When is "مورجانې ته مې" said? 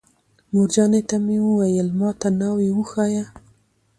0.51-1.37